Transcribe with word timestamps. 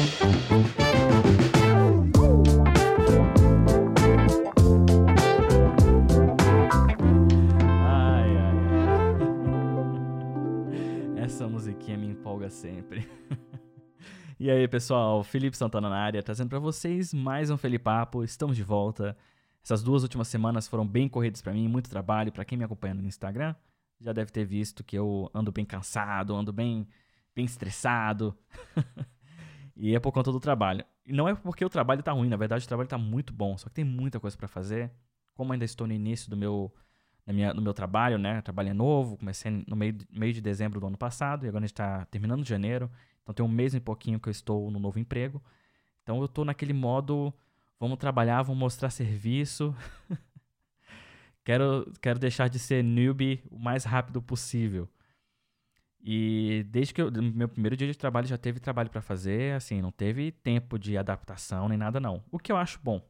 Ai, 0.00 0.06
ai, 8.36 8.36
ai. 11.16 11.22
Essa 11.22 11.46
musiquinha 11.46 11.98
me 11.98 12.06
empolga 12.06 12.48
sempre. 12.48 13.06
E 14.42 14.50
aí, 14.50 14.66
pessoal, 14.66 15.22
Felipe 15.22 15.54
Santana 15.54 15.90
na 15.90 15.98
área, 15.98 16.22
trazendo 16.22 16.48
para 16.48 16.58
vocês 16.58 17.12
mais 17.12 17.50
um 17.50 17.58
Felipapo. 17.58 18.24
Estamos 18.24 18.56
de 18.56 18.62
volta. 18.62 19.14
Essas 19.62 19.82
duas 19.82 20.02
últimas 20.02 20.28
semanas 20.28 20.66
foram 20.66 20.88
bem 20.88 21.10
corridas 21.10 21.42
para 21.42 21.52
mim, 21.52 21.68
muito 21.68 21.90
trabalho. 21.90 22.32
Para 22.32 22.46
quem 22.46 22.56
me 22.56 22.64
acompanha 22.64 22.94
no 22.94 23.06
Instagram, 23.06 23.54
já 24.00 24.14
deve 24.14 24.32
ter 24.32 24.46
visto 24.46 24.82
que 24.82 24.96
eu 24.96 25.30
ando 25.34 25.52
bem 25.52 25.66
cansado, 25.66 26.34
ando 26.34 26.54
bem, 26.54 26.88
bem 27.34 27.44
estressado. 27.44 28.34
e 29.80 29.96
é 29.96 29.98
por 29.98 30.12
conta 30.12 30.30
do 30.30 30.38
trabalho. 30.38 30.84
E 31.06 31.12
não 31.12 31.26
é 31.26 31.34
porque 31.34 31.64
o 31.64 31.70
trabalho 31.70 32.02
tá 32.02 32.12
ruim, 32.12 32.28
na 32.28 32.36
verdade 32.36 32.62
o 32.62 32.68
trabalho 32.68 32.88
tá 32.88 32.98
muito 32.98 33.32
bom, 33.32 33.56
só 33.56 33.66
que 33.70 33.76
tem 33.76 33.84
muita 33.84 34.20
coisa 34.20 34.36
para 34.36 34.46
fazer. 34.46 34.90
Como 35.34 35.54
ainda 35.54 35.64
estou 35.64 35.86
no 35.86 35.94
início 35.94 36.28
do 36.28 36.36
meu, 36.36 36.70
na 37.26 37.32
minha, 37.32 37.54
no 37.54 37.62
meu 37.62 37.72
trabalho, 37.72 38.18
né? 38.18 38.40
O 38.40 38.42
trabalho 38.42 38.68
é 38.68 38.74
novo, 38.74 39.16
comecei 39.16 39.64
no 39.66 39.74
meio, 39.74 39.96
meio 40.12 40.34
de 40.34 40.42
dezembro 40.42 40.78
do 40.80 40.86
ano 40.86 40.98
passado 40.98 41.46
e 41.46 41.48
agora 41.48 41.64
a 41.64 41.66
gente 41.66 41.72
está 41.72 42.04
terminando 42.04 42.44
janeiro. 42.44 42.90
Então 43.22 43.34
tem 43.34 43.44
um 43.44 43.48
mês 43.48 43.74
e 43.74 43.80
pouquinho 43.80 44.20
que 44.20 44.28
eu 44.28 44.30
estou 44.30 44.70
no 44.70 44.78
novo 44.78 44.98
emprego. 44.98 45.42
Então 46.02 46.18
eu 46.18 46.26
estou 46.26 46.44
naquele 46.44 46.74
modo, 46.74 47.32
vamos 47.78 47.96
trabalhar, 47.96 48.42
vamos 48.42 48.60
mostrar 48.60 48.90
serviço. 48.90 49.74
quero, 51.42 51.90
quero 52.02 52.18
deixar 52.18 52.48
de 52.48 52.58
ser 52.58 52.84
newbie 52.84 53.42
o 53.50 53.58
mais 53.58 53.84
rápido 53.84 54.20
possível. 54.20 54.86
E 56.02 56.64
desde 56.70 56.94
que 56.94 57.02
eu, 57.02 57.10
meu 57.10 57.48
primeiro 57.48 57.76
dia 57.76 57.86
de 57.86 57.96
trabalho 57.96 58.26
já 58.26 58.38
teve 58.38 58.58
trabalho 58.58 58.88
para 58.88 59.02
fazer, 59.02 59.54
assim, 59.54 59.82
não 59.82 59.92
teve 59.92 60.32
tempo 60.32 60.78
de 60.78 60.96
adaptação 60.96 61.68
nem 61.68 61.76
nada 61.76 62.00
não. 62.00 62.24
O 62.30 62.38
que 62.38 62.50
eu 62.50 62.56
acho 62.56 62.80
bom. 62.82 63.06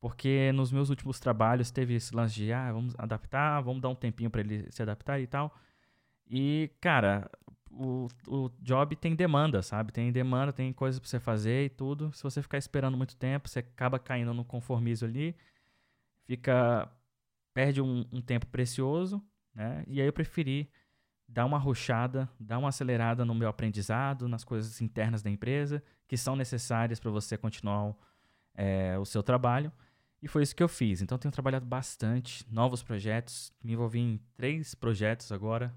Porque 0.00 0.52
nos 0.52 0.72
meus 0.72 0.90
últimos 0.90 1.20
trabalhos 1.20 1.70
teve 1.70 1.94
esse 1.94 2.14
lance 2.14 2.34
de, 2.34 2.52
ah, 2.52 2.72
vamos 2.72 2.94
adaptar, 2.98 3.60
vamos 3.60 3.80
dar 3.80 3.88
um 3.88 3.94
tempinho 3.94 4.30
para 4.30 4.40
ele 4.40 4.70
se 4.70 4.82
adaptar 4.82 5.20
e 5.20 5.26
tal. 5.26 5.54
E, 6.28 6.70
cara, 6.80 7.30
o, 7.70 8.08
o 8.26 8.50
job 8.60 8.96
tem 8.96 9.14
demanda, 9.14 9.62
sabe? 9.62 9.92
Tem 9.92 10.12
demanda, 10.12 10.52
tem 10.52 10.72
coisas 10.72 10.98
para 10.98 11.08
você 11.08 11.20
fazer 11.20 11.64
e 11.64 11.68
tudo. 11.70 12.12
Se 12.12 12.22
você 12.22 12.42
ficar 12.42 12.58
esperando 12.58 12.96
muito 12.96 13.16
tempo, 13.16 13.48
você 13.48 13.60
acaba 13.60 13.98
caindo 13.98 14.34
no 14.34 14.44
conformismo 14.44 15.08
ali, 15.08 15.36
fica 16.26 16.90
perde 17.54 17.80
um, 17.80 18.04
um 18.12 18.20
tempo 18.20 18.46
precioso, 18.46 19.22
né? 19.54 19.84
E 19.86 20.00
aí 20.00 20.06
eu 20.06 20.12
preferi 20.12 20.70
dar 21.32 21.46
uma 21.46 21.58
ruchada, 21.58 22.28
dar 22.38 22.58
uma 22.58 22.68
acelerada 22.68 23.24
no 23.24 23.34
meu 23.34 23.48
aprendizado, 23.48 24.28
nas 24.28 24.44
coisas 24.44 24.80
internas 24.80 25.22
da 25.22 25.30
empresa 25.30 25.82
que 26.12 26.16
são 26.18 26.36
necessárias 26.36 27.00
para 27.00 27.10
você 27.10 27.38
continuar 27.38 27.94
é, 28.54 28.98
o 28.98 29.04
seu 29.06 29.22
trabalho. 29.22 29.72
E 30.20 30.28
foi 30.28 30.42
isso 30.42 30.54
que 30.54 30.62
eu 30.62 30.68
fiz. 30.68 31.00
Então, 31.00 31.16
tenho 31.16 31.32
trabalhado 31.32 31.64
bastante, 31.64 32.44
novos 32.52 32.82
projetos. 32.82 33.50
Me 33.64 33.72
envolvi 33.72 33.98
em 33.98 34.20
três 34.34 34.74
projetos 34.74 35.32
agora. 35.32 35.74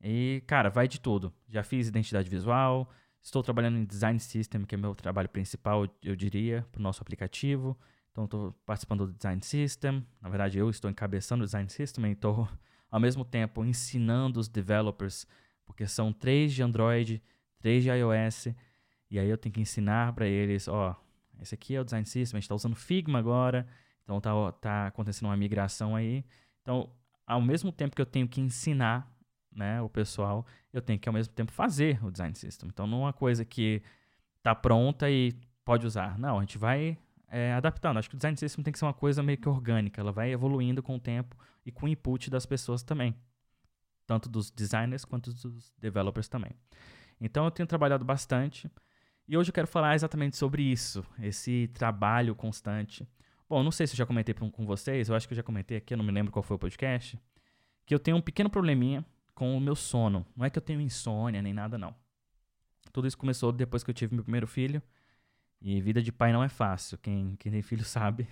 E, 0.00 0.40
cara, 0.46 0.70
vai 0.70 0.86
de 0.86 1.00
tudo. 1.00 1.32
Já 1.48 1.64
fiz 1.64 1.88
identidade 1.88 2.30
visual, 2.30 2.88
estou 3.20 3.42
trabalhando 3.42 3.76
em 3.76 3.84
design 3.84 4.20
system, 4.20 4.64
que 4.64 4.76
é 4.76 4.78
meu 4.78 4.94
trabalho 4.94 5.28
principal, 5.28 5.84
eu 6.00 6.14
diria, 6.14 6.64
para 6.70 6.78
o 6.78 6.82
nosso 6.82 7.02
aplicativo. 7.02 7.76
Então, 8.12 8.24
estou 8.24 8.52
participando 8.64 9.04
do 9.04 9.12
design 9.12 9.42
system. 9.42 10.06
Na 10.22 10.28
verdade, 10.28 10.58
eu 10.58 10.70
estou 10.70 10.88
encabeçando 10.88 11.42
o 11.42 11.44
design 11.44 11.68
system 11.68 12.06
e 12.06 12.12
estou, 12.12 12.48
ao 12.90 13.00
mesmo 13.00 13.24
tempo, 13.24 13.64
ensinando 13.64 14.40
os 14.40 14.48
developers, 14.48 15.26
porque 15.64 15.86
são 15.86 16.12
três 16.12 16.52
de 16.52 16.62
Android, 16.62 17.22
três 17.58 17.82
de 17.82 17.90
iOS. 17.90 18.48
E 19.10 19.18
aí 19.18 19.28
eu 19.28 19.38
tenho 19.38 19.52
que 19.52 19.60
ensinar 19.60 20.12
para 20.12 20.26
eles, 20.26 20.68
ó, 20.68 20.96
esse 21.40 21.54
aqui 21.54 21.74
é 21.74 21.80
o 21.80 21.84
design 21.84 22.06
system, 22.06 22.36
a 22.36 22.40
gente 22.40 22.44
está 22.44 22.54
usando 22.54 22.74
Figma 22.74 23.18
agora, 23.18 23.66
então 24.02 24.20
tá, 24.20 24.52
tá 24.52 24.86
acontecendo 24.86 25.28
uma 25.28 25.36
migração 25.36 25.94
aí. 25.94 26.24
Então, 26.62 26.90
ao 27.26 27.40
mesmo 27.40 27.72
tempo 27.72 27.94
que 27.94 28.02
eu 28.02 28.06
tenho 28.06 28.28
que 28.28 28.40
ensinar 28.40 29.10
né, 29.52 29.80
o 29.80 29.88
pessoal, 29.88 30.46
eu 30.72 30.82
tenho 30.82 30.98
que 30.98 31.08
ao 31.08 31.12
mesmo 31.12 31.32
tempo 31.34 31.50
fazer 31.50 32.04
o 32.04 32.10
design 32.10 32.34
system. 32.34 32.68
Então 32.68 32.86
não 32.86 32.98
é 32.98 33.04
uma 33.06 33.12
coisa 33.12 33.44
que 33.44 33.82
está 34.38 34.54
pronta 34.54 35.10
e 35.10 35.32
pode 35.64 35.86
usar. 35.86 36.18
Não, 36.18 36.38
a 36.38 36.40
gente 36.40 36.58
vai 36.58 36.98
é, 37.28 37.52
adaptando. 37.52 37.98
Acho 37.98 38.08
que 38.08 38.14
o 38.14 38.18
design 38.18 38.36
system 38.36 38.62
tem 38.62 38.72
que 38.72 38.78
ser 38.78 38.84
uma 38.84 38.94
coisa 38.94 39.22
meio 39.22 39.38
que 39.38 39.48
orgânica. 39.48 40.00
Ela 40.00 40.12
vai 40.12 40.30
evoluindo 40.32 40.82
com 40.82 40.96
o 40.96 41.00
tempo 41.00 41.36
e 41.64 41.72
com 41.72 41.86
o 41.86 41.88
input 41.88 42.30
das 42.30 42.46
pessoas 42.46 42.82
também. 42.82 43.14
Tanto 44.06 44.28
dos 44.28 44.50
designers 44.50 45.04
quanto 45.04 45.32
dos 45.32 45.72
developers 45.78 46.28
também. 46.28 46.52
Então 47.20 47.44
eu 47.44 47.50
tenho 47.50 47.66
trabalhado 47.66 48.04
bastante. 48.04 48.70
E 49.28 49.36
hoje 49.36 49.50
eu 49.50 49.54
quero 49.54 49.66
falar 49.66 49.94
exatamente 49.96 50.36
sobre 50.36 50.62
isso, 50.62 51.04
esse 51.20 51.68
trabalho 51.74 52.34
constante. 52.36 53.08
Bom, 53.48 53.62
não 53.62 53.72
sei 53.72 53.86
se 53.86 53.94
eu 53.94 53.98
já 53.98 54.06
comentei 54.06 54.32
com 54.34 54.64
vocês, 54.64 55.08
eu 55.08 55.16
acho 55.16 55.26
que 55.26 55.34
eu 55.34 55.36
já 55.36 55.42
comentei 55.42 55.76
aqui, 55.76 55.94
eu 55.94 55.98
não 55.98 56.04
me 56.04 56.12
lembro 56.12 56.32
qual 56.32 56.44
foi 56.44 56.54
o 56.54 56.58
podcast, 56.58 57.18
que 57.84 57.92
eu 57.92 57.98
tenho 57.98 58.16
um 58.16 58.20
pequeno 58.20 58.48
probleminha 58.48 59.04
com 59.34 59.56
o 59.56 59.60
meu 59.60 59.74
sono. 59.74 60.24
Não 60.36 60.46
é 60.46 60.50
que 60.50 60.58
eu 60.58 60.62
tenho 60.62 60.80
insônia 60.80 61.42
nem 61.42 61.52
nada, 61.52 61.76
não. 61.76 61.94
Tudo 62.92 63.08
isso 63.08 63.18
começou 63.18 63.50
depois 63.50 63.82
que 63.82 63.90
eu 63.90 63.94
tive 63.94 64.14
meu 64.14 64.24
primeiro 64.24 64.46
filho. 64.46 64.80
E 65.60 65.80
vida 65.80 66.02
de 66.02 66.12
pai 66.12 66.32
não 66.32 66.42
é 66.42 66.48
fácil. 66.48 66.98
Quem, 66.98 67.36
quem 67.36 67.50
tem 67.52 67.62
filho 67.62 67.84
sabe. 67.86 68.28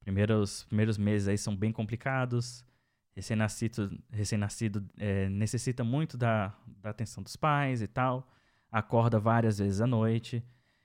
Primeiros, 0.00 0.64
primeiros 0.64 0.98
meses 0.98 1.28
aí 1.28 1.38
são 1.38 1.56
bem 1.56 1.72
complicados. 1.72 2.64
Recém-nascido 3.14 3.96
recém 4.10 4.38
-nascido, 4.38 4.84
é, 4.98 5.28
necessita 5.28 5.84
muito 5.84 6.18
da, 6.18 6.52
da 6.66 6.90
atenção 6.90 7.22
dos 7.22 7.36
pais 7.36 7.80
e 7.80 7.86
tal. 7.86 8.28
Acorda 8.70 9.18
várias 9.20 9.58
vezes 9.58 9.80
à 9.80 9.86
noite. 9.86 10.44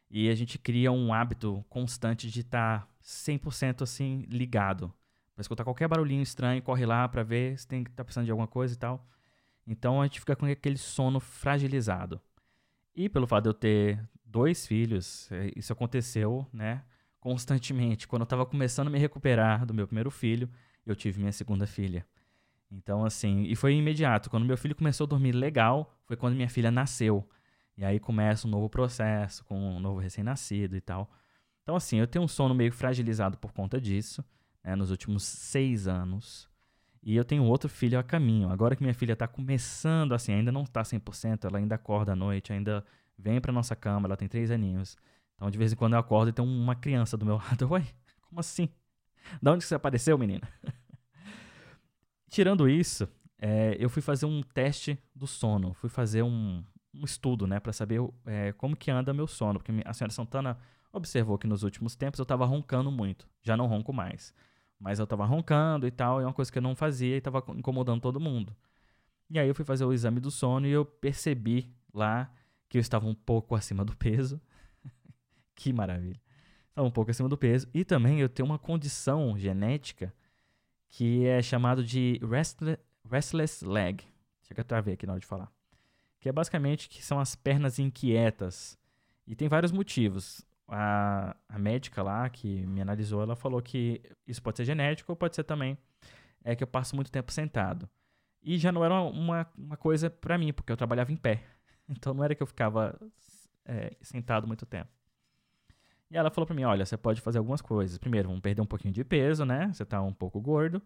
E 0.09 0.29
a 0.29 0.35
gente 0.35 0.57
cria 0.57 0.91
um 0.91 1.13
hábito 1.13 1.63
constante 1.69 2.29
de 2.29 2.41
estar 2.41 2.81
tá 2.81 2.87
100% 3.03 3.83
assim 3.83 4.25
ligado. 4.27 4.93
Para 5.35 5.41
escutar 5.41 5.63
qualquer 5.63 5.87
barulhinho 5.87 6.21
estranho, 6.21 6.61
corre 6.61 6.85
lá 6.85 7.07
para 7.07 7.23
ver 7.23 7.57
se 7.57 7.67
tem 7.67 7.83
que 7.83 7.91
tá 7.91 8.03
precisando 8.03 8.25
de 8.25 8.31
alguma 8.31 8.47
coisa 8.47 8.73
e 8.73 8.77
tal. 8.77 9.07
Então 9.65 10.01
a 10.01 10.05
gente 10.05 10.19
fica 10.19 10.35
com 10.35 10.45
aquele 10.45 10.77
sono 10.77 11.19
fragilizado. 11.19 12.19
E 12.95 13.07
pelo 13.07 13.27
fato 13.27 13.43
de 13.43 13.49
eu 13.49 13.53
ter 13.53 14.09
dois 14.29 14.65
filhos, 14.67 15.31
é, 15.31 15.51
isso 15.55 15.73
aconteceu, 15.73 16.47
né, 16.53 16.83
constantemente. 17.19 18.07
Quando 18.07 18.21
eu 18.21 18.25
estava 18.25 18.45
começando 18.45 18.87
a 18.87 18.91
me 18.91 18.99
recuperar 18.99 19.65
do 19.65 19.73
meu 19.73 19.87
primeiro 19.87 20.11
filho, 20.11 20.49
eu 20.85 20.95
tive 20.95 21.19
minha 21.19 21.31
segunda 21.31 21.65
filha. 21.65 22.05
Então, 22.71 23.03
assim, 23.03 23.43
e 23.43 23.55
foi 23.55 23.73
imediato. 23.73 24.29
Quando 24.29 24.45
meu 24.45 24.57
filho 24.57 24.75
começou 24.75 25.05
a 25.05 25.07
dormir 25.07 25.31
legal, 25.31 25.97
foi 26.05 26.15
quando 26.15 26.35
minha 26.35 26.49
filha 26.49 26.69
nasceu. 26.69 27.27
E 27.75 27.83
aí 27.83 27.99
começa 27.99 28.47
um 28.47 28.51
novo 28.51 28.69
processo, 28.69 29.43
com 29.45 29.57
um 29.57 29.79
novo 29.79 29.99
recém-nascido 29.99 30.75
e 30.75 30.81
tal. 30.81 31.09
Então, 31.63 31.75
assim, 31.75 31.97
eu 31.97 32.07
tenho 32.07 32.25
um 32.25 32.27
sono 32.27 32.53
meio 32.53 32.71
fragilizado 32.71 33.37
por 33.37 33.51
conta 33.51 33.79
disso, 33.79 34.23
né, 34.63 34.75
nos 34.75 34.91
últimos 34.91 35.23
seis 35.23 35.87
anos. 35.87 36.47
E 37.01 37.15
eu 37.15 37.23
tenho 37.23 37.43
outro 37.43 37.69
filho 37.69 37.97
a 37.97 38.03
caminho. 38.03 38.49
Agora 38.49 38.75
que 38.75 38.83
minha 38.83 38.93
filha 38.93 39.13
está 39.13 39.27
começando, 39.27 40.13
assim, 40.13 40.33
ainda 40.33 40.51
não 40.51 40.63
está 40.63 40.83
100%, 40.83 41.45
ela 41.45 41.57
ainda 41.57 41.75
acorda 41.75 42.11
à 42.11 42.15
noite, 42.15 42.51
ainda 42.51 42.83
vem 43.19 43.39
para 43.41 43.51
nossa 43.51 43.75
cama, 43.75 44.07
ela 44.07 44.17
tem 44.17 44.27
três 44.27 44.49
aninhos. 44.49 44.97
Então, 45.35 45.49
de 45.49 45.57
vez 45.57 45.73
em 45.73 45.75
quando 45.75 45.93
eu 45.93 45.99
acordo 45.99 46.29
e 46.29 46.33
tem 46.33 46.43
uma 46.43 46.75
criança 46.75 47.17
do 47.17 47.25
meu 47.25 47.37
lado. 47.37 47.69
Oi, 47.71 47.85
como 48.21 48.39
assim? 48.39 48.69
Da 49.41 49.51
onde 49.51 49.63
você 49.63 49.75
apareceu, 49.75 50.17
menina? 50.17 50.47
Tirando 52.29 52.69
isso, 52.69 53.07
é, 53.37 53.75
eu 53.79 53.89
fui 53.89 54.01
fazer 54.01 54.25
um 54.25 54.41
teste 54.41 54.97
do 55.15 55.27
sono. 55.27 55.73
Fui 55.73 55.89
fazer 55.89 56.23
um, 56.23 56.63
um 56.93 57.03
estudo, 57.03 57.45
né, 57.45 57.59
para 57.59 57.73
saber 57.73 58.01
é, 58.25 58.51
como 58.53 58.75
que 58.75 58.91
anda 58.91 59.13
meu 59.13 59.27
sono. 59.27 59.59
Porque 59.59 59.71
a 59.85 59.93
senhora 59.93 60.13
Santana 60.13 60.57
observou 60.91 61.37
que 61.37 61.47
nos 61.47 61.63
últimos 61.63 61.95
tempos 61.95 62.19
eu 62.19 62.23
estava 62.23 62.45
roncando 62.45 62.91
muito. 62.91 63.27
Já 63.41 63.55
não 63.55 63.67
ronco 63.67 63.93
mais. 63.93 64.33
Mas 64.79 64.99
eu 64.99 65.05
tava 65.05 65.25
roncando 65.25 65.85
e 65.85 65.91
tal, 65.91 66.21
é 66.21 66.25
uma 66.25 66.33
coisa 66.33 66.51
que 66.51 66.57
eu 66.57 66.61
não 66.61 66.75
fazia 66.75 67.17
e 67.17 67.21
tava 67.21 67.43
incomodando 67.55 68.01
todo 68.01 68.19
mundo. 68.19 68.55
E 69.29 69.37
aí 69.37 69.47
eu 69.47 69.53
fui 69.53 69.65
fazer 69.65 69.85
o 69.85 69.93
exame 69.93 70.19
do 70.19 70.31
sono 70.31 70.65
e 70.65 70.71
eu 70.71 70.85
percebi 70.85 71.71
lá 71.93 72.31
que 72.69 72.77
eu 72.77 72.79
estava 72.79 73.05
um 73.07 73.13
pouco 73.13 73.55
acima 73.55 73.83
do 73.83 73.95
peso. 73.97 74.39
que 75.55 75.73
maravilha. 75.73 76.21
Estava 76.69 76.87
um 76.87 76.91
pouco 76.91 77.11
acima 77.11 77.27
do 77.27 77.37
peso. 77.37 77.67
E 77.73 77.83
também 77.83 78.21
eu 78.21 78.29
tenho 78.29 78.45
uma 78.45 78.59
condição 78.59 79.37
genética 79.37 80.13
que 80.87 81.25
é 81.25 81.41
chamado 81.41 81.83
de 81.83 82.21
restless, 83.09 83.65
leg. 83.65 84.03
Chega 84.43 84.61
a 84.61 84.63
travar 84.65 84.93
aqui 84.93 85.05
na 85.05 85.13
hora 85.13 85.19
de 85.19 85.25
falar. 85.25 85.51
Que 86.19 86.29
é 86.29 86.31
basicamente 86.31 86.87
que 86.87 87.03
são 87.03 87.19
as 87.19 87.35
pernas 87.35 87.79
inquietas. 87.79 88.77
E 89.27 89.35
tem 89.35 89.49
vários 89.49 89.71
motivos 89.71 90.47
a, 90.69 91.35
a 91.47 91.59
médica 91.59 92.01
lá 92.03 92.29
que 92.29 92.65
me 92.67 92.81
analisou, 92.81 93.21
ela 93.21 93.35
falou 93.35 93.61
que 93.61 94.01
isso 94.27 94.41
pode 94.41 94.57
ser 94.57 94.65
genético 94.65 95.11
ou 95.11 95.15
pode 95.15 95.35
ser 95.35 95.43
também 95.43 95.77
é 96.43 96.55
que 96.55 96.63
eu 96.63 96.67
passo 96.67 96.95
muito 96.95 97.11
tempo 97.11 97.31
sentado. 97.31 97.89
E 98.41 98.57
já 98.57 98.71
não 98.71 98.83
era 98.83 99.01
uma, 99.01 99.47
uma 99.57 99.77
coisa 99.77 100.09
para 100.09 100.37
mim, 100.37 100.53
porque 100.53 100.71
eu 100.71 100.77
trabalhava 100.77 101.11
em 101.11 101.17
pé. 101.17 101.43
Então 101.89 102.13
não 102.13 102.23
era 102.23 102.35
que 102.35 102.43
eu 102.43 102.47
ficava 102.47 102.99
é, 103.65 103.95
sentado 104.01 104.47
muito 104.47 104.65
tempo. 104.65 104.89
E 106.11 106.17
ela 106.17 106.31
falou 106.31 106.45
para 106.47 106.55
mim, 106.55 106.63
olha, 106.63 106.85
você 106.85 106.97
pode 106.97 107.21
fazer 107.21 107.37
algumas 107.37 107.61
coisas. 107.61 107.97
Primeiro, 107.97 108.29
vamos 108.29 108.41
perder 108.41 108.61
um 108.61 108.65
pouquinho 108.65 108.93
de 108.93 109.03
peso, 109.03 109.45
né? 109.45 109.71
Você 109.71 109.85
tá 109.85 110.01
um 110.01 110.13
pouco 110.13 110.39
gordo. 110.41 110.81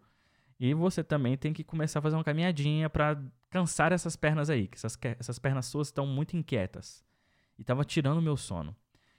E 0.59 0.73
você 0.73 1.03
também 1.03 1.37
tem 1.37 1.53
que 1.53 1.63
começar 1.63 1.99
a 1.99 2.01
fazer 2.01 2.15
uma 2.15 2.23
caminhadinha 2.23 2.89
para 2.89 3.21
cansar 3.49 3.91
essas 3.91 4.15
pernas 4.15 4.49
aí, 4.49 4.67
que 4.67 4.77
essas, 4.77 4.97
essas 5.19 5.39
pernas 5.39 5.65
suas 5.65 5.87
estão 5.87 6.05
muito 6.05 6.35
inquietas. 6.35 7.03
e 7.57 7.61
estava 7.61 7.83
tirando 7.83 8.21
meu 8.21 8.35
sono. 8.35 8.75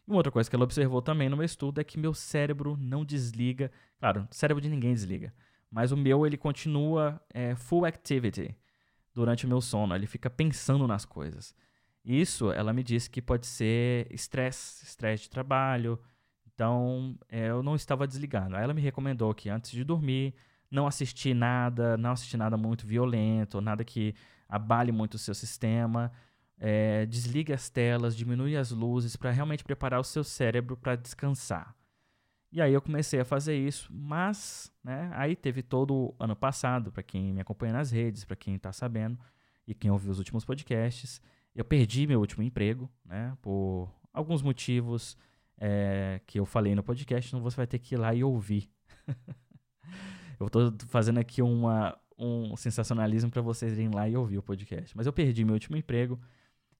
E 0.07 0.11
uma 0.11 0.17
outra 0.17 0.33
coisa 0.33 0.49
que 0.49 0.57
ela 0.57 0.65
observou 0.65 1.01
também 1.01 1.29
no 1.29 1.37
meu 1.37 1.45
estudo 1.45 1.81
é 1.81 1.85
que 1.85 1.99
meu 1.99 2.13
cérebro 2.13 2.77
não 2.79 3.05
desliga. 3.05 3.71
Claro, 3.99 4.29
o 4.31 4.35
cérebro 4.35 4.61
de 4.61 4.69
ninguém 4.69 4.93
desliga. 4.93 5.33
Mas 5.71 5.93
o 5.93 5.97
meu, 5.97 6.27
ele 6.27 6.37
continua 6.37 7.21
é, 7.33 7.55
full 7.55 7.85
activity 7.85 8.55
durante 9.15 9.47
o 9.47 9.49
meu 9.49 9.61
sono. 9.61 9.95
Ele 9.95 10.07
fica 10.07 10.29
pensando 10.29 10.87
nas 10.87 11.05
coisas. 11.05 11.55
Isso, 12.05 12.53
ela 12.53 12.73
me 12.73 12.83
disse 12.83 13.09
que 13.09 13.23
pode 13.23 13.47
ser 13.47 14.07
estresse, 14.13 14.85
estresse 14.85 15.25
de 15.25 15.31
trabalho. 15.31 15.99
Então, 16.47 17.19
é, 17.29 17.49
eu 17.49 17.63
não 17.63 17.75
estava 17.75 18.07
desligando. 18.07 18.57
Aí 18.57 18.63
ela 18.63 18.75
me 18.75 18.81
recomendou 18.81 19.35
que 19.35 19.49
antes 19.49 19.71
de 19.71 19.83
dormir, 19.83 20.35
não 20.71 20.87
assistir 20.87 21.35
nada, 21.35 21.97
não 21.97 22.11
assistir 22.13 22.37
nada 22.37 22.57
muito 22.57 22.87
violento, 22.87 23.61
nada 23.61 23.85
que 23.85 24.15
abale 24.49 24.93
muito 24.93 25.15
o 25.15 25.19
seu 25.19 25.35
sistema. 25.35 26.13
É, 26.59 27.07
desligue 27.07 27.53
as 27.53 27.69
telas, 27.69 28.15
diminui 28.17 28.57
as 28.57 28.71
luzes 28.71 29.17
para 29.17 29.31
realmente 29.31 29.65
preparar 29.65 29.99
o 29.99 30.05
seu 30.05 30.23
cérebro 30.23 30.77
para 30.77 30.97
descansar. 30.97 31.75
E 32.53 32.61
aí 32.61 32.73
eu 32.73 32.81
comecei 32.81 33.19
a 33.19 33.25
fazer 33.25 33.57
isso, 33.57 33.93
mas, 33.93 34.73
né, 34.83 35.11
aí 35.15 35.35
teve 35.35 35.61
todo 35.61 35.93
o 35.93 36.15
ano 36.21 36.37
passado, 36.37 36.93
para 36.93 37.03
quem 37.03 37.33
me 37.33 37.41
acompanha 37.41 37.73
nas 37.73 37.91
redes, 37.91 38.25
para 38.25 38.37
quem 38.37 38.55
está 38.55 38.73
sabendo 38.73 39.19
e 39.67 39.75
quem 39.75 39.91
ouviu 39.91 40.13
os 40.13 40.19
últimos 40.19 40.45
podcasts, 40.45 41.21
eu 41.55 41.65
perdi 41.65 42.07
meu 42.07 42.21
último 42.21 42.43
emprego, 42.43 42.91
né, 43.05 43.37
por 43.41 43.89
alguns 44.13 44.43
motivos 44.43 45.17
é, 45.59 46.21
que 46.27 46.39
eu 46.39 46.47
falei 46.47 46.75
no 46.75 46.83
podcast, 46.83 47.29
então 47.29 47.43
você 47.43 47.57
vai 47.57 47.67
ter 47.67 47.79
que 47.79 47.95
ir 47.95 47.99
lá 47.99 48.15
e 48.15 48.25
ouvir. 48.25 48.71
eu 50.41 50.47
estou 50.47 50.75
fazendo 50.89 51.19
aqui 51.19 51.43
uma, 51.43 51.97
um 52.19 52.57
sensacionalismo 52.57 53.31
para 53.31 53.43
vocês 53.43 53.73
irem 53.75 53.91
lá 53.91 54.09
e 54.09 54.17
ouvir 54.17 54.39
o 54.39 54.43
podcast. 54.43 54.97
Mas 54.97 55.07
eu 55.07 55.13
perdi 55.13 55.45
meu 55.45 55.55
último 55.55 55.77
emprego, 55.77 56.21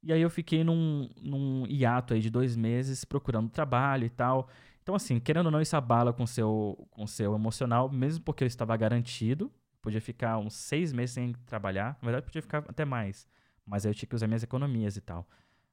e 0.03 0.13
aí 0.13 0.21
eu 0.21 0.29
fiquei 0.29 0.63
num, 0.63 1.09
num 1.21 1.67
hiato 1.67 2.13
aí 2.13 2.21
de 2.21 2.29
dois 2.29 2.57
meses 2.57 3.05
procurando 3.05 3.49
trabalho 3.49 4.05
e 4.05 4.11
tal. 4.11 4.49
Então, 4.83 4.95
assim, 4.95 5.19
querendo 5.19 5.47
ou 5.47 5.53
não, 5.53 5.63
isso 5.63 5.75
abala 5.77 6.13
com 6.13 6.27
seu, 6.27 6.87
com 6.91 7.07
seu 7.07 7.35
emocional, 7.35 7.91
mesmo 7.91 8.23
porque 8.23 8.45
eu 8.45 8.47
estava 8.47 8.77
garantido. 8.77 9.51
Podia 9.81 10.01
ficar 10.01 10.37
uns 10.39 10.55
seis 10.55 10.93
meses 10.93 11.15
sem 11.15 11.33
trabalhar. 11.47 11.97
Na 12.03 12.07
verdade, 12.07 12.27
podia 12.27 12.43
ficar 12.43 12.59
até 12.69 12.85
mais. 12.85 13.27
Mas 13.67 13.85
aí 13.85 13.91
eu 13.91 13.95
tinha 13.95 14.09
que 14.09 14.15
usar 14.15 14.27
minhas 14.27 14.43
economias 14.43 14.97
e 14.97 15.01
tal. 15.01 15.27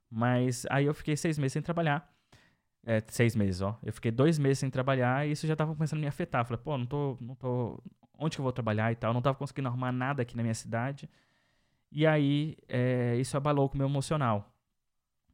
Mas 0.10 0.66
aí 0.70 0.86
eu 0.86 0.94
fiquei 0.94 1.16
seis 1.16 1.38
meses 1.38 1.54
sem 1.54 1.62
trabalhar. 1.62 2.10
É, 2.84 3.02
seis 3.08 3.36
meses, 3.36 3.62
ó. 3.62 3.78
Eu 3.84 3.94
fiquei 3.94 4.12
dois 4.12 4.40
meses 4.40 4.60
sem 4.60 4.70
trabalhar 4.70 5.28
e 5.28 5.32
isso 5.32 5.46
já 5.48 5.56
tava 5.56 5.76
começando 5.76 6.00
a 6.00 6.02
me 6.02 6.08
afetar. 6.08 6.46
Falei, 6.46 6.62
pô, 6.64 6.78
não 6.78 6.86
tô, 6.86 7.18
não 7.22 7.36
tô. 7.36 7.82
Onde 8.18 8.36
que 8.36 8.42
eu 8.42 8.44
vou 8.44 8.52
trabalhar 8.52 8.92
e 8.92 8.96
tal? 8.96 9.14
Não 9.14 9.22
tava 9.22 9.38
conseguindo 9.38 9.68
arrumar 9.68 9.92
nada 9.92 10.22
aqui 10.22 10.36
na 10.36 10.44
minha 10.44 10.54
cidade. 10.56 11.10
E 11.92 12.08
aí, 12.08 12.58
é, 12.68 13.18
isso 13.18 13.36
abalou 13.38 13.68
com 13.70 13.76
o 13.76 13.78
meu 13.78 13.88
emocional. 13.88 14.52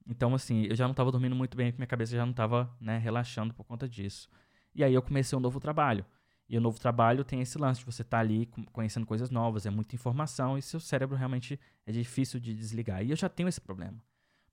Então, 0.10 0.34
assim, 0.34 0.64
eu 0.64 0.76
já 0.76 0.86
não 0.86 0.92
estava 0.92 1.12
dormindo 1.12 1.36
muito 1.36 1.58
bem, 1.58 1.74
minha 1.78 1.88
cabeça 1.88 2.16
já 2.16 2.26
não 2.26 2.32
estava 2.32 2.74
né, 2.80 2.98
relaxando 2.98 3.54
por 3.54 3.66
conta 3.66 3.88
disso. 3.88 4.30
E 4.74 4.84
aí 4.84 4.94
eu 4.94 5.02
comecei 5.02 5.38
um 5.38 5.42
novo 5.42 5.60
trabalho. 5.60 6.06
E 6.50 6.58
o 6.58 6.62
novo 6.62 6.80
trabalho 6.80 7.26
tem 7.26 7.42
esse 7.42 7.58
lance 7.58 7.82
de 7.82 7.86
você 7.86 8.02
estar 8.02 8.18
tá 8.18 8.22
ali 8.22 8.46
conhecendo 8.72 9.06
coisas 9.06 9.30
novas, 9.30 9.66
é 9.66 9.70
muita 9.70 9.96
informação 9.96 10.58
e 10.58 10.62
seu 10.62 10.80
cérebro 10.80 11.16
realmente 11.16 11.60
é 11.86 11.92
difícil 11.92 12.40
de 12.40 12.54
desligar. 12.56 13.04
E 13.04 13.10
eu 13.10 13.16
já 13.16 13.28
tenho 13.28 13.50
esse 13.50 13.60
problema. 13.60 14.02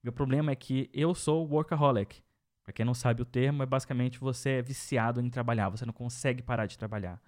Meu 0.03 0.13
problema 0.13 0.51
é 0.51 0.57
que 0.57 0.91
eu 0.93 1.15
sou 1.15 1.49
workaholic. 1.49 2.23
Para 2.65 2.73
quem 2.73 2.85
não 2.85 2.95
sabe 2.95 3.23
o 3.23 3.25
termo, 3.25 3.63
é 3.63 3.67
basicamente 3.67 4.19
você 4.19 4.51
é 4.51 4.63
viciado 4.63 5.21
em 5.21 5.31
trabalhar, 5.31 5.69
você 5.69 5.87
não 5.87 5.93
consegue 5.93 6.43
parar 6.43 6.67
de 6.67 6.79
trabalhar. 6.79 7.23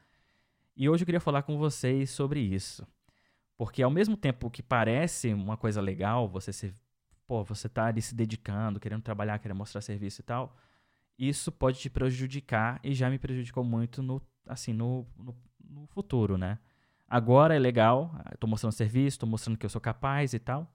E 0.75 0.89
hoje 0.89 1.03
eu 1.03 1.07
queria 1.07 1.21
falar 1.21 1.43
com 1.43 1.57
vocês 1.59 2.11
sobre 2.11 2.41
isso. 2.41 2.87
Porque 3.57 3.83
ao 3.83 3.91
mesmo 3.91 4.17
tempo 4.17 4.51
que 4.51 4.63
parece 4.63 5.33
uma 5.33 5.57
coisa 5.57 5.81
legal, 5.81 6.29
você 6.29 6.53
se 6.53 6.75
pô, 7.27 7.43
você 7.43 7.69
tá 7.69 7.87
ali 7.87 8.01
se 8.01 8.15
dedicando, 8.15 8.79
querendo 8.79 9.03
trabalhar, 9.03 9.39
querendo 9.39 9.59
mostrar 9.59 9.81
serviço 9.81 10.21
e 10.21 10.25
tal, 10.25 10.57
isso 11.19 11.51
pode 11.51 11.79
te 11.79 11.91
prejudicar 11.91 12.79
e 12.85 12.95
já 12.95 13.11
me 13.11 13.19
prejudicou 13.19 13.65
muito 13.65 14.03
no, 14.03 14.23
assim, 14.47 14.73
no, 14.73 15.07
no, 15.17 15.37
no 15.69 15.87
futuro, 15.87 16.37
né? 16.37 16.59
Agora 17.09 17.55
é 17.55 17.59
legal, 17.59 18.15
estou 18.35 18.49
mostrando 18.49 18.73
serviço, 18.73 19.17
estou 19.17 19.29
mostrando 19.29 19.57
que 19.57 19.65
eu 19.65 19.71
sou 19.71 19.81
capaz 19.81 20.35
e 20.35 20.39
tal, 20.39 20.73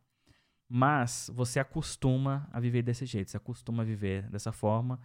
mas 0.67 1.29
você 1.33 1.59
acostuma 1.59 2.47
a 2.51 2.59
viver 2.59 2.81
desse 2.81 3.05
jeito, 3.05 3.29
você 3.29 3.37
acostuma 3.37 3.83
a 3.83 3.85
viver 3.85 4.29
dessa 4.29 4.51
forma 4.51 4.99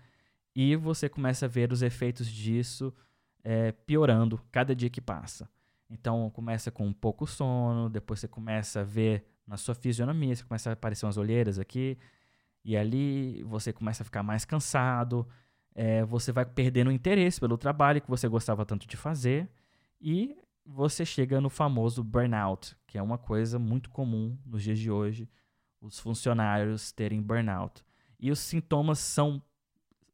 e 0.55 0.77
você 0.77 1.09
começa 1.09 1.47
a 1.47 1.49
ver 1.49 1.73
os 1.73 1.83
efeitos 1.83 2.29
disso 2.29 2.95
é, 3.43 3.73
piorando 3.73 4.41
cada 4.53 4.75
dia 4.75 4.89
que 4.89 5.01
passa. 5.01 5.49
Então 5.91 6.31
começa 6.31 6.71
com 6.71 6.93
pouco 6.93 7.27
sono, 7.27 7.91
depois 7.91 8.21
você 8.21 8.29
começa 8.29 8.81
a 8.81 8.85
ver 8.85 9.27
na 9.47 9.57
sua 9.57 9.75
fisionomia, 9.75 10.35
você 10.35 10.45
começa 10.45 10.71
a 10.71 10.73
aparecer 10.73 11.07
umas 11.07 11.17
olheiras 11.17 11.59
aqui 11.59 11.99
e 12.67 12.77
ali, 12.77 13.45
você 13.45 13.73
começa 13.73 14.03
a 14.03 14.05
ficar 14.05 14.25
mais 14.25 14.45
cansado, 14.45 15.25
é, 15.79 16.03
você 16.07 16.33
vai 16.33 16.47
perdendo 16.47 16.89
o 16.89 16.93
interesse 16.93 17.39
pelo 17.39 17.59
trabalho 17.59 18.01
que 18.01 18.09
você 18.09 18.27
gostava 18.27 18.65
tanto 18.65 18.89
de 18.89 18.97
fazer 18.97 19.47
e 20.01 20.35
você 20.65 21.05
chega 21.05 21.39
no 21.39 21.51
famoso 21.51 22.03
burnout, 22.03 22.75
que 22.87 22.97
é 22.97 23.03
uma 23.03 23.19
coisa 23.19 23.59
muito 23.59 23.91
comum 23.91 24.39
nos 24.47 24.63
dias 24.63 24.79
de 24.79 24.91
hoje, 24.91 25.29
os 25.79 25.99
funcionários 26.01 26.93
terem 26.93 27.21
burnout. 27.21 27.85
E 28.19 28.31
os 28.31 28.39
sintomas 28.39 28.99
são, 28.99 29.41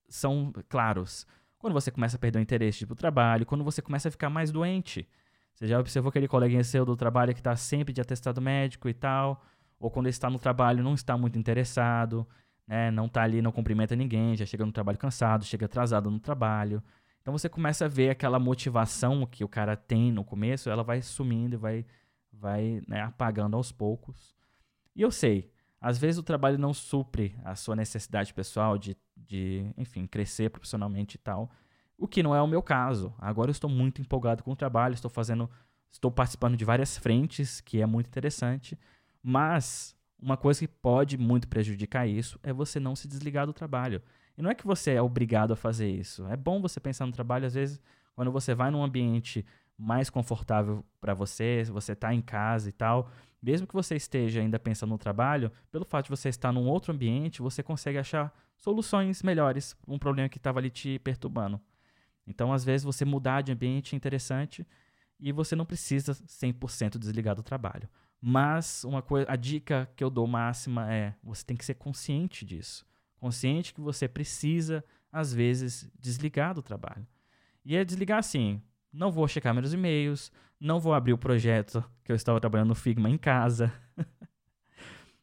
são 0.09 0.53
claros. 0.69 1.25
Quando 1.59 1.75
você 1.75 1.93
começa 1.93 2.17
a 2.17 2.19
perder 2.19 2.41
o 2.41 2.43
interesse 2.43 2.85
para 2.85 2.95
o 2.95 2.97
trabalho, 2.97 3.47
quando 3.47 3.63
você 3.63 3.81
começa 3.81 4.09
a 4.09 4.11
ficar 4.11 4.29
mais 4.29 4.51
doente, 4.51 5.09
você 5.55 5.69
já 5.69 5.79
observou 5.79 6.11
aquele 6.11 6.27
coleguinha 6.27 6.65
seu 6.65 6.85
do 6.85 6.97
trabalho 6.97 7.33
que 7.33 7.41
está 7.41 7.55
sempre 7.55 7.93
de 7.93 8.01
atestado 8.01 8.41
médico 8.41 8.89
e 8.89 8.95
tal? 8.95 9.45
Ou 9.79 9.93
quando 9.93 10.07
ele 10.07 10.11
está 10.11 10.29
no 10.29 10.41
trabalho 10.41 10.83
não 10.83 10.95
está 10.95 11.17
muito 11.17 11.39
interessado, 11.39 12.27
né? 12.67 12.91
não 12.91 13.07
está 13.07 13.23
ali, 13.23 13.43
não 13.43 13.53
cumprimenta 13.53 13.97
ninguém, 13.97 14.37
já 14.37 14.47
chega 14.47 14.65
no 14.65 14.73
trabalho 14.73 14.99
cansado, 14.99 15.45
chega 15.45 15.67
atrasado 15.67 16.11
no 16.11 16.21
trabalho. 16.21 16.83
Então 17.21 17.33
você 17.33 17.49
começa 17.49 17.85
a 17.85 17.89
ver 17.89 18.11
aquela 18.11 18.39
motivação 18.39 19.27
que 19.27 19.45
o 19.45 19.49
cara 19.49 19.77
tem 19.77 20.11
no 20.11 20.25
começo, 20.25 20.71
ela 20.71 20.83
vai 20.83 21.01
sumindo 21.03 21.55
e 21.55 21.59
vai, 21.59 21.87
vai 22.33 22.83
né, 22.89 23.03
apagando 23.03 23.57
aos 23.57 23.71
poucos. 23.71 24.35
E 24.95 25.03
eu 25.03 25.11
sei, 25.11 25.51
às 25.81 25.99
vezes 25.99 26.19
o 26.19 26.23
trabalho 26.23 26.59
não 26.59 26.75
supre 26.75 27.35
a 27.45 27.55
sua 27.55 27.77
necessidade 27.77 28.35
pessoal 28.35 28.77
de, 28.77 28.97
de 29.17 29.73
enfim, 29.77 30.07
crescer 30.07 30.51
profissionalmente 30.51 31.17
e 31.17 31.19
tal 31.19 31.51
o 32.03 32.09
que 32.09 32.21
não 32.21 32.35
é 32.35 32.43
o 32.43 32.49
meu 32.49 32.61
caso. 32.61 33.15
Agora 33.17 33.49
eu 33.49 33.53
estou 33.53 33.71
muito 33.71 34.01
empolgado 34.01 34.43
com 34.43 34.51
o 34.51 34.57
trabalho, 34.57 34.93
estou 34.93 35.09
fazendo, 35.09 35.49
estou 35.89 36.11
participando 36.11 36.57
de 36.57 36.65
várias 36.65 36.99
frentes, 36.99 37.61
que 37.61 37.81
é 37.81 37.87
muito 37.87 38.09
interessante, 38.09 38.77
mas 39.23 39.97
uma 40.23 40.37
coisa 40.37 40.61
que 40.61 40.69
pode 40.69 41.19
muito 41.19 41.49
prejudicar 41.49 42.07
isso 42.07 42.39
é 42.43 42.53
você 42.53 42.79
não 42.79 42.95
se 42.95 43.09
desligar 43.09 43.45
do 43.45 43.53
trabalho. 43.53 44.01
E 44.39 44.41
não 44.41 44.49
é 44.49 44.55
que 44.55 44.67
você 44.67 44.93
é 44.93 45.03
obrigado 45.03 45.53
a 45.53 45.57
fazer 45.57 45.91
isso. 45.91 46.25
É 46.29 46.37
bom 46.37 46.63
você 46.63 46.79
pensar 46.79 47.05
no 47.05 47.13
trabalho, 47.13 47.45
às 47.45 47.55
vezes, 47.55 47.83
quando 48.15 48.31
você 48.31 48.55
vai 48.55 48.71
num 48.71 48.83
ambiente 48.83 49.45
mais 49.77 50.09
confortável 50.09 50.85
para 51.01 51.13
você, 51.13 51.65
você 51.65 51.93
está 51.93 52.15
em 52.15 52.23
casa 52.23 52.69
e 52.69 52.73
tal, 52.73 53.11
mesmo 53.43 53.67
que 53.67 53.75
você 53.75 53.97
esteja 53.97 54.41
ainda 54.41 54.59
pensando 54.59 54.91
no 54.91 54.99
trabalho, 54.99 55.51
pelo 55.73 55.85
fato 55.85 56.05
de 56.05 56.11
você 56.11 56.29
estar 56.29 56.53
num 56.53 56.69
outro 56.69 56.93
ambiente, 56.93 57.43
você 57.43 57.63
consegue 57.63 57.99
achar 57.99 58.33
soluções 58.57 59.23
melhores 59.25 59.75
para 59.75 59.93
um 59.93 59.99
problema 59.99 60.29
que 60.29 60.37
estava 60.39 60.61
ali 60.61 60.71
te 60.71 61.01
perturbando. 61.01 61.61
Então, 62.25 62.53
às 62.53 62.65
vezes, 62.65 62.85
você 62.85 63.05
mudar 63.05 63.41
de 63.41 63.51
ambiente 63.51 63.95
é 63.95 63.97
interessante 63.97 64.65
e 65.19 65.33
você 65.33 65.57
não 65.57 65.67
precisa 65.67 66.13
100% 66.15 66.97
desligar 66.97 67.35
do 67.35 67.43
trabalho. 67.43 67.89
Mas 68.25 68.85
uma 68.85 69.03
coisa, 69.03 69.27
a 69.29 69.35
dica 69.35 69.91
que 69.97 70.05
eu 70.05 70.09
dou 70.09 70.29
máxima 70.29 70.93
é: 70.93 71.13
você 71.25 71.45
tem 71.45 71.57
que 71.57 71.65
ser 71.65 71.75
consciente 71.75 72.45
disso. 72.45 72.87
Consciente 73.17 73.75
que 73.75 73.81
você 73.81 74.07
precisa, 74.07 74.85
às 75.11 75.35
vezes, 75.35 75.91
desligar 75.99 76.55
do 76.55 76.63
trabalho. 76.63 77.05
E 77.65 77.75
é 77.75 77.85
desligar 77.85 78.19
assim: 78.21 78.63
não 78.93 79.11
vou 79.11 79.27
checar 79.27 79.53
meus 79.53 79.73
e-mails, 79.73 80.31
não 80.61 80.79
vou 80.79 80.95
abrir 80.95 81.13
o 81.13 81.19
projeto 81.19 81.85
que 82.05 82.13
eu 82.13 82.17
estava 82.17 82.39
trabalhando 82.39 82.69
no 82.69 82.75
Figma 82.77 83.11
em 83.11 83.19
casa. 83.19 83.73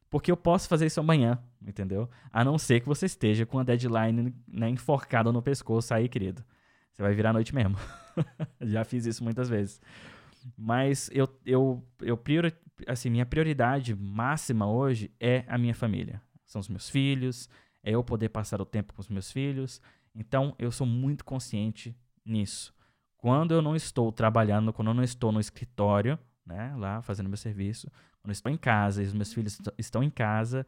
Porque 0.10 0.30
eu 0.30 0.36
posso 0.36 0.68
fazer 0.68 0.88
isso 0.88 1.00
amanhã, 1.00 1.40
entendeu? 1.66 2.10
A 2.34 2.44
não 2.44 2.58
ser 2.58 2.82
que 2.82 2.88
você 2.88 3.06
esteja 3.06 3.46
com 3.46 3.60
a 3.60 3.64
deadline 3.64 4.36
né, 4.46 4.68
enforcada 4.68 5.32
no 5.32 5.42
pescoço 5.42 5.94
aí, 5.94 6.10
querido. 6.10 6.44
Você 6.92 7.02
vai 7.02 7.14
virar 7.14 7.32
noite 7.32 7.56
mesmo. 7.56 7.78
Já 8.60 8.84
fiz 8.84 9.06
isso 9.06 9.24
muitas 9.24 9.48
vezes. 9.48 9.80
Mas 10.58 11.10
eu, 11.14 11.28
eu, 11.46 11.84
eu 12.02 12.18
priori, 12.18 12.54
assim, 12.88 13.10
minha 13.10 13.26
prioridade 13.26 13.96
máxima 13.96 14.70
hoje 14.70 15.12
é 15.20 15.44
a 15.48 15.58
minha 15.58 15.76
família. 15.76 16.22
São 16.46 16.60
os 16.60 16.68
meus 16.68 16.90
filhos, 16.90 17.50
é 17.84 17.92
eu 17.92 18.04
poder 18.04 18.30
passar 18.30 18.62
o 18.62 18.66
tempo 18.66 18.94
com 18.94 19.02
os 19.02 19.08
meus 19.08 19.32
filhos. 19.32 19.82
Então, 20.16 20.56
eu 20.58 20.72
sou 20.72 20.88
muito 20.88 21.24
consciente 21.24 21.96
nisso. 22.26 22.74
Quando 23.18 23.54
eu 23.54 23.62
não 23.62 23.76
estou 23.76 24.12
trabalhando, 24.12 24.74
quando 24.74 24.90
eu 24.90 24.94
não 24.94 25.04
estou 25.04 25.32
no 25.32 25.40
escritório, 25.40 26.18
né, 26.46 26.74
lá 26.78 27.02
fazendo 27.02 27.28
meu 27.28 27.38
serviço, 27.38 27.92
quando 28.22 28.30
eu 28.30 28.34
estou 28.34 28.52
em 28.52 28.58
casa 28.58 29.04
e 29.04 29.06
os 29.06 29.14
meus 29.14 29.34
filhos 29.34 29.60
estão 29.78 30.02
em 30.02 30.10
casa, 30.10 30.66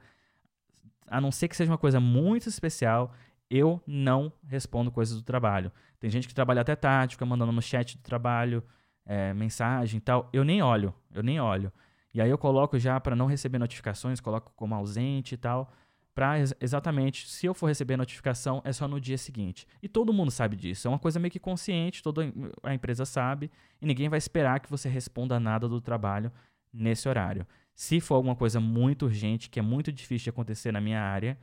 a 1.08 1.20
não 1.20 1.32
ser 1.32 1.48
que 1.48 1.56
seja 1.56 1.72
uma 1.72 1.78
coisa 1.78 2.00
muito 2.00 2.48
especial, 2.48 3.14
eu 3.50 3.82
não 3.86 4.32
respondo 4.48 4.92
coisas 4.92 5.16
do 5.16 5.24
trabalho. 5.24 5.72
Tem 6.00 6.10
gente 6.10 6.28
que 6.28 6.34
trabalha 6.34 6.62
até 6.62 6.76
tarde, 6.76 7.16
fica 7.16 7.26
mandando 7.26 7.52
no 7.52 7.62
chat 7.62 7.98
do 7.98 8.04
trabalho 8.04 8.64
é, 9.06 9.34
mensagem 9.34 9.98
e 9.98 10.02
tal. 10.02 10.30
Eu 10.34 10.44
nem 10.44 10.62
olho, 10.62 10.94
eu 11.14 11.24
nem 11.24 11.40
olho. 11.40 11.72
E 12.14 12.22
aí 12.22 12.30
eu 12.30 12.38
coloco 12.38 12.78
já 12.78 13.00
para 13.00 13.16
não 13.16 13.26
receber 13.26 13.58
notificações, 13.58 14.20
coloco 14.20 14.52
como 14.56 14.76
ausente 14.76 15.36
e 15.36 15.38
tal. 15.38 15.72
para 16.14 16.36
exatamente, 16.60 17.30
se 17.30 17.46
eu 17.46 17.54
for 17.54 17.68
receber 17.68 17.96
notificação, 17.98 18.62
é 18.66 18.74
só 18.74 18.88
no 18.88 19.00
dia 19.00 19.18
seguinte. 19.18 19.66
E 19.82 19.88
todo 19.88 20.12
mundo 20.14 20.30
sabe 20.32 20.56
disso. 20.56 20.88
É 20.88 20.92
uma 20.92 21.00
coisa 21.00 21.20
meio 21.20 21.32
que 21.32 21.40
consciente, 21.40 22.04
toda 22.04 22.22
a 22.64 22.74
empresa 22.74 23.06
sabe, 23.06 23.50
e 23.82 23.86
ninguém 23.86 24.10
vai 24.10 24.18
esperar 24.18 24.60
que 24.60 24.70
você 24.70 24.90
responda 24.90 25.40
nada 25.40 25.68
do 25.70 25.80
trabalho 25.80 26.32
nesse 26.74 27.08
horário. 27.08 27.46
Se 27.74 28.00
for 28.02 28.16
alguma 28.16 28.36
coisa 28.36 28.60
muito 28.60 29.06
urgente, 29.06 29.50
que 29.50 29.60
é 29.60 29.64
muito 29.64 29.92
difícil 29.92 30.26
de 30.26 30.30
acontecer 30.32 30.72
na 30.72 30.82
minha 30.82 31.02
área, 31.02 31.38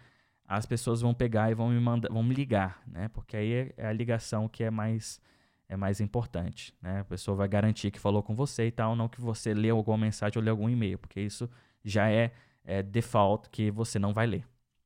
as 0.46 0.64
pessoas 0.66 1.00
vão 1.00 1.12
pegar 1.14 1.50
e 1.50 1.54
vão 1.54 1.68
me 1.70 1.80
mandar, 1.80 2.10
vão 2.10 2.22
me 2.22 2.34
ligar, 2.34 2.82
né? 2.86 3.08
Porque 3.08 3.36
aí 3.36 3.52
é, 3.52 3.74
é 3.76 3.86
a 3.86 3.92
ligação 3.92 4.48
que 4.48 4.64
é 4.64 4.70
mais 4.70 5.20
é 5.68 5.76
mais 5.76 6.00
importante, 6.00 6.74
né? 6.80 7.00
A 7.00 7.04
pessoa 7.04 7.36
vai 7.36 7.48
garantir 7.48 7.90
que 7.90 8.00
falou 8.00 8.22
com 8.22 8.34
você 8.34 8.66
e 8.66 8.70
tal, 8.70 8.96
não 8.96 9.08
que 9.08 9.20
você 9.20 9.52
leu 9.52 9.76
alguma 9.76 9.98
mensagem 9.98 10.38
ou 10.38 10.42
leu 10.42 10.52
algum 10.54 10.68
e-mail, 10.68 10.98
porque 10.98 11.20
isso 11.20 11.48
já 11.84 12.10
é, 12.10 12.32
é 12.64 12.82
default 12.82 13.50
que 13.50 13.70
você 13.70 13.98
não 13.98 14.14
vai 14.14 14.26
ler. 14.26 14.44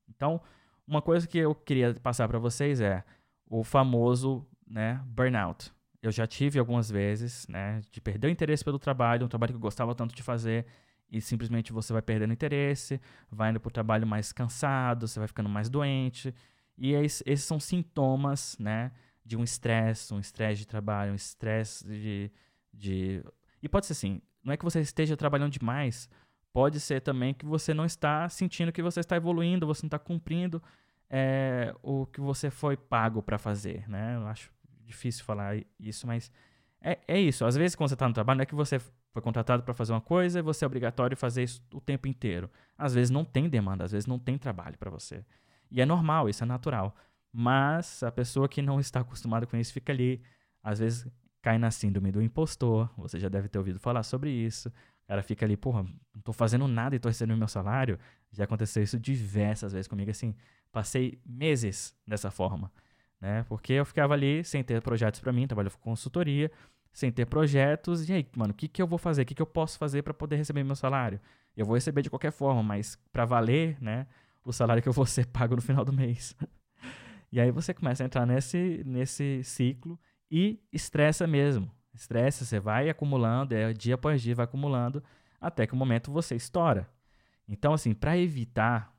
Então, 0.08 0.40
uma 0.86 1.00
coisa 1.00 1.26
que 1.26 1.38
eu 1.38 1.54
queria 1.54 1.94
passar 1.94 2.26
para 2.28 2.38
vocês 2.38 2.80
é 2.80 3.04
o 3.46 3.62
famoso, 3.62 4.46
né, 4.66 5.00
burnout. 5.06 5.72
Eu 6.02 6.10
já 6.10 6.26
tive 6.26 6.58
algumas 6.58 6.90
vezes, 6.90 7.46
né, 7.46 7.80
de 7.90 8.00
perder 8.00 8.26
o 8.26 8.30
interesse 8.30 8.64
pelo 8.64 8.78
trabalho, 8.78 9.24
um 9.24 9.28
trabalho 9.28 9.52
que 9.52 9.56
eu 9.56 9.60
gostava 9.60 9.94
tanto 9.94 10.14
de 10.14 10.22
fazer, 10.22 10.66
e 11.08 11.20
simplesmente 11.20 11.72
você 11.72 11.92
vai 11.92 12.02
perdendo 12.02 12.32
interesse, 12.32 13.00
vai 13.30 13.50
indo 13.50 13.60
para 13.60 13.68
o 13.68 13.72
trabalho 13.72 14.06
mais 14.06 14.32
cansado, 14.32 15.06
você 15.06 15.18
vai 15.20 15.28
ficando 15.28 15.48
mais 15.48 15.68
doente. 15.68 16.34
E 16.76 16.92
esses 16.94 17.44
são 17.44 17.60
sintomas, 17.60 18.56
né, 18.58 18.90
de 19.24 19.36
um 19.36 19.44
estresse, 19.44 20.12
um 20.12 20.20
estresse 20.20 20.60
de 20.60 20.66
trabalho, 20.66 21.12
um 21.12 21.16
estresse 21.16 21.86
de, 21.86 22.30
de... 22.72 23.24
E 23.62 23.68
pode 23.68 23.86
ser 23.86 23.92
assim, 23.92 24.20
não 24.42 24.52
é 24.52 24.56
que 24.56 24.64
você 24.64 24.80
esteja 24.80 25.16
trabalhando 25.16 25.52
demais, 25.52 26.08
pode 26.52 26.80
ser 26.80 27.00
também 27.00 27.32
que 27.32 27.46
você 27.46 27.72
não 27.72 27.84
está 27.84 28.28
sentindo 28.28 28.72
que 28.72 28.82
você 28.82 29.00
está 29.00 29.16
evoluindo, 29.16 29.66
você 29.66 29.82
não 29.84 29.88
está 29.88 29.98
cumprindo 29.98 30.62
é, 31.08 31.74
o 31.82 32.06
que 32.06 32.20
você 32.20 32.50
foi 32.50 32.76
pago 32.76 33.22
para 33.22 33.38
fazer, 33.38 33.88
né? 33.88 34.16
Eu 34.16 34.26
acho 34.26 34.50
difícil 34.84 35.24
falar 35.24 35.56
isso, 35.78 36.06
mas 36.06 36.30
é, 36.80 36.98
é 37.06 37.20
isso. 37.20 37.44
Às 37.44 37.56
vezes, 37.56 37.76
quando 37.76 37.88
você 37.88 37.94
está 37.94 38.08
no 38.08 38.14
trabalho, 38.14 38.38
não 38.38 38.42
é 38.42 38.46
que 38.46 38.54
você 38.54 38.78
foi 39.12 39.22
contratado 39.22 39.62
para 39.62 39.74
fazer 39.74 39.92
uma 39.92 40.00
coisa 40.00 40.38
e 40.38 40.42
você 40.42 40.64
é 40.64 40.66
obrigatório 40.66 41.16
fazer 41.16 41.42
isso 41.42 41.62
o 41.72 41.80
tempo 41.80 42.08
inteiro. 42.08 42.50
Às 42.76 42.94
vezes 42.94 43.10
não 43.10 43.24
tem 43.24 43.48
demanda, 43.48 43.84
às 43.84 43.92
vezes 43.92 44.06
não 44.06 44.18
tem 44.18 44.38
trabalho 44.38 44.76
para 44.78 44.90
você. 44.90 45.24
E 45.70 45.80
é 45.80 45.86
normal, 45.86 46.28
isso 46.28 46.42
é 46.42 46.46
natural. 46.46 46.96
Mas 47.32 48.02
a 48.02 48.12
pessoa 48.12 48.48
que 48.48 48.60
não 48.60 48.78
está 48.78 49.00
acostumada 49.00 49.46
com 49.46 49.56
isso 49.56 49.72
fica 49.72 49.92
ali, 49.92 50.22
às 50.62 50.78
vezes 50.78 51.06
cai 51.40 51.58
na 51.58 51.70
síndrome 51.70 52.12
do 52.12 52.22
impostor. 52.22 52.90
Você 52.98 53.18
já 53.18 53.28
deve 53.28 53.48
ter 53.48 53.58
ouvido 53.58 53.78
falar 53.78 54.02
sobre 54.02 54.30
isso. 54.30 54.72
Cara 55.06 55.22
fica 55.22 55.44
ali, 55.44 55.56
porra, 55.56 55.82
não 55.82 56.22
tô 56.22 56.32
fazendo 56.32 56.66
nada 56.68 56.94
e 56.94 56.98
tô 56.98 57.08
recebendo 57.08 57.38
meu 57.38 57.48
salário. 57.48 57.98
Já 58.30 58.44
aconteceu 58.44 58.82
isso 58.82 58.98
diversas 58.98 59.72
vezes 59.72 59.88
comigo, 59.88 60.10
assim. 60.10 60.34
Passei 60.70 61.20
meses 61.26 61.94
dessa 62.06 62.30
forma, 62.30 62.72
né? 63.20 63.44
Porque 63.48 63.74
eu 63.74 63.84
ficava 63.84 64.14
ali 64.14 64.42
sem 64.44 64.62
ter 64.62 64.80
projetos 64.80 65.20
para 65.20 65.32
mim, 65.32 65.46
trabalhava 65.46 65.76
com 65.76 65.90
consultoria 65.90 66.50
sem 66.92 67.10
ter 67.10 67.26
projetos. 67.26 68.08
E 68.08 68.12
aí, 68.12 68.28
mano, 68.36 68.52
o 68.52 68.54
que, 68.54 68.68
que 68.68 68.80
eu 68.80 68.86
vou 68.86 68.98
fazer? 68.98 69.22
O 69.22 69.26
que, 69.26 69.34
que 69.34 69.42
eu 69.42 69.46
posso 69.46 69.78
fazer 69.78 70.02
para 70.02 70.14
poder 70.14 70.36
receber 70.36 70.62
meu 70.62 70.76
salário? 70.76 71.20
Eu 71.56 71.66
vou 71.66 71.74
receber 71.74 72.02
de 72.02 72.10
qualquer 72.10 72.32
forma, 72.32 72.62
mas 72.62 72.96
para 73.12 73.24
valer, 73.24 73.76
né, 73.80 74.06
o 74.44 74.52
salário 74.52 74.82
que 74.82 74.88
eu 74.88 74.92
vou 74.92 75.06
ser 75.06 75.26
pago 75.32 75.56
no 75.56 75.62
final 75.62 75.84
do 75.84 75.92
mês. 75.92 76.36
E 77.32 77.40
aí 77.40 77.50
você 77.50 77.72
começa 77.72 78.02
a 78.02 78.06
entrar 78.06 78.26
nesse, 78.26 78.82
nesse 78.84 79.42
ciclo 79.42 79.98
e 80.30 80.60
estressa 80.70 81.26
mesmo. 81.26 81.70
Estressa, 81.94 82.44
você 82.44 82.60
vai 82.60 82.90
acumulando, 82.90 83.54
é 83.54 83.72
dia 83.72 83.94
após 83.94 84.20
dia 84.20 84.34
vai 84.34 84.44
acumulando, 84.44 85.02
até 85.40 85.66
que 85.66 85.72
o 85.72 85.76
momento 85.76 86.12
você 86.12 86.36
estoura. 86.36 86.88
Então, 87.48 87.72
assim, 87.72 87.94
para 87.94 88.18
evitar 88.18 88.94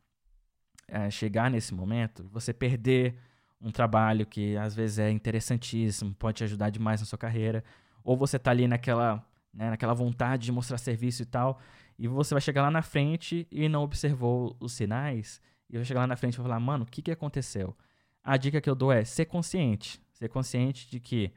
é, 0.87 1.09
chegar 1.11 1.49
nesse 1.49 1.73
momento, 1.73 2.27
você 2.31 2.51
perder 2.51 3.17
um 3.61 3.71
trabalho 3.71 4.25
que 4.25 4.57
às 4.57 4.75
vezes 4.75 4.99
é 4.99 5.09
interessantíssimo, 5.09 6.13
pode 6.15 6.37
te 6.37 6.43
ajudar 6.43 6.69
demais 6.69 7.01
na 7.01 7.05
sua 7.05 7.17
carreira, 7.17 7.63
ou 8.03 8.17
você 8.17 8.37
tá 8.37 8.51
ali 8.51 8.67
naquela, 8.67 9.25
né, 9.53 9.69
naquela 9.69 9.93
vontade 9.93 10.45
de 10.45 10.51
mostrar 10.51 10.77
serviço 10.77 11.21
e 11.21 11.25
tal, 11.25 11.59
e 11.97 12.07
você 12.07 12.33
vai 12.33 12.41
chegar 12.41 12.63
lá 12.63 12.71
na 12.71 12.81
frente 12.81 13.47
e 13.51 13.69
não 13.69 13.83
observou 13.83 14.57
os 14.59 14.73
sinais, 14.73 15.39
e 15.69 15.77
vai 15.77 15.85
chegar 15.85 16.01
lá 16.01 16.07
na 16.07 16.15
frente 16.15 16.33
e 16.33 16.37
vai 16.37 16.47
falar, 16.47 16.59
mano, 16.59 16.83
o 16.83 16.87
que, 16.87 17.01
que 17.01 17.11
aconteceu? 17.11 17.75
A 18.23 18.37
dica 18.37 18.61
que 18.61 18.69
eu 18.69 18.75
dou 18.75 18.91
é 18.91 19.03
ser 19.03 19.25
consciente, 19.25 20.01
ser 20.13 20.29
consciente 20.29 20.89
de 20.89 20.99
que 20.99 21.31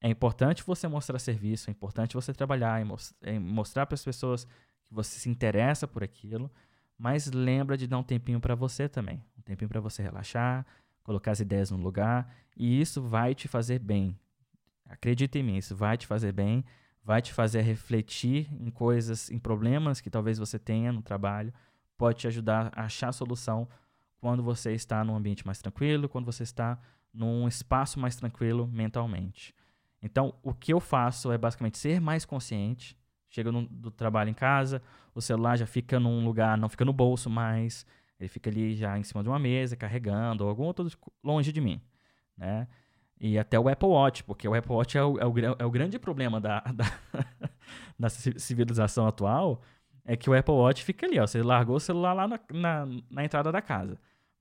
é 0.00 0.08
importante 0.08 0.62
você 0.64 0.88
mostrar 0.88 1.18
serviço, 1.18 1.70
é 1.70 1.72
importante 1.72 2.14
você 2.14 2.32
trabalhar, 2.34 2.84
é 3.22 3.38
mostrar 3.38 3.86
para 3.86 3.94
as 3.94 4.04
pessoas 4.04 4.44
que 4.84 4.92
você 4.92 5.18
se 5.18 5.28
interessa 5.28 5.86
por 5.86 6.02
aquilo, 6.02 6.50
mas 6.98 7.30
lembra 7.30 7.76
de 7.76 7.86
dar 7.86 7.98
um 7.98 8.02
tempinho 8.02 8.40
para 8.40 8.54
você 8.54 8.88
também, 8.88 9.24
um 9.38 9.42
tempinho 9.42 9.68
para 9.68 9.80
você 9.80 10.02
relaxar, 10.02 10.66
colocar 11.02 11.30
as 11.30 11.40
ideias 11.40 11.70
no 11.70 11.76
lugar, 11.76 12.34
e 12.56 12.80
isso 12.80 13.00
vai 13.02 13.34
te 13.34 13.46
fazer 13.46 13.78
bem. 13.78 14.18
Acredita 14.84 15.38
em 15.38 15.42
mim, 15.42 15.56
isso 15.56 15.76
vai 15.76 15.96
te 15.96 16.06
fazer 16.06 16.32
bem, 16.32 16.64
vai 17.02 17.22
te 17.22 17.32
fazer 17.32 17.62
refletir 17.62 18.52
em 18.60 18.70
coisas, 18.70 19.30
em 19.30 19.38
problemas 19.38 20.00
que 20.00 20.10
talvez 20.10 20.38
você 20.38 20.58
tenha 20.58 20.92
no 20.92 21.02
trabalho, 21.02 21.52
pode 21.96 22.18
te 22.18 22.26
ajudar 22.26 22.72
a 22.74 22.84
achar 22.84 23.12
solução 23.12 23.68
quando 24.26 24.42
você 24.42 24.72
está 24.72 25.04
num 25.04 25.14
ambiente 25.14 25.46
mais 25.46 25.60
tranquilo, 25.60 26.08
quando 26.08 26.24
você 26.24 26.42
está 26.42 26.76
num 27.14 27.46
espaço 27.46 28.00
mais 28.00 28.16
tranquilo 28.16 28.66
mentalmente. 28.66 29.54
Então, 30.02 30.34
o 30.42 30.52
que 30.52 30.72
eu 30.72 30.80
faço 30.80 31.30
é 31.30 31.38
basicamente 31.38 31.78
ser 31.78 32.00
mais 32.00 32.24
consciente. 32.24 32.98
Chega 33.30 33.52
no, 33.52 33.68
do 33.68 33.88
trabalho 33.88 34.28
em 34.28 34.34
casa, 34.34 34.82
o 35.14 35.20
celular 35.20 35.56
já 35.56 35.64
fica 35.64 36.00
num 36.00 36.24
lugar, 36.24 36.58
não 36.58 36.68
fica 36.68 36.84
no 36.84 36.92
bolso 36.92 37.30
mais, 37.30 37.86
ele 38.18 38.28
fica 38.28 38.50
ali 38.50 38.74
já 38.74 38.98
em 38.98 39.04
cima 39.04 39.22
de 39.22 39.28
uma 39.28 39.38
mesa, 39.38 39.76
carregando, 39.76 40.42
ou 40.42 40.50
algum 40.50 40.64
outro 40.64 40.88
longe 41.22 41.52
de 41.52 41.60
mim, 41.60 41.80
né? 42.36 42.66
E 43.20 43.38
até 43.38 43.60
o 43.60 43.68
Apple 43.68 43.88
Watch, 43.88 44.24
porque 44.24 44.48
o 44.48 44.54
Apple 44.54 44.72
Watch 44.72 44.98
é 44.98 45.04
o, 45.04 45.20
é 45.20 45.24
o, 45.24 45.56
é 45.60 45.64
o 45.64 45.70
grande 45.70 46.00
problema 46.00 46.40
da, 46.40 46.64
da, 46.74 46.84
da, 47.96 48.08
civilização 48.08 49.06
atual, 49.06 49.62
é 50.04 50.16
que 50.16 50.28
o 50.28 50.34
Apple 50.34 50.52
Watch 50.52 50.82
fica 50.82 51.06
ali, 51.06 51.20
ó. 51.20 51.26
Você 51.28 51.40
largou 51.44 51.76
o 51.76 51.80
celular 51.80 52.12
lá 52.12 52.26
na, 52.26 52.40
na, 52.52 52.86
na 53.08 53.24
entrada 53.24 53.52
da 53.52 53.62
casa. 53.62 53.96